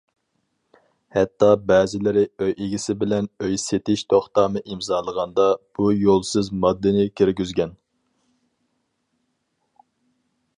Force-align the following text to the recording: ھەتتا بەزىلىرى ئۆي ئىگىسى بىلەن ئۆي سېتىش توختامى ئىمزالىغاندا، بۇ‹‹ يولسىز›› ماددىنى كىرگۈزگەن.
ھەتتا 1.17 1.49
بەزىلىرى 1.71 2.23
ئۆي 2.45 2.53
ئىگىسى 2.65 2.95
بىلەن 3.03 3.27
ئۆي 3.45 3.59
سېتىش 3.65 4.05
توختامى 4.15 4.63
ئىمزالىغاندا، 4.71 5.47
بۇ‹‹ 5.81 5.91
يولسىز›› 5.99 6.51
ماددىنى 6.65 7.07
كىرگۈزگەن. 7.23 7.77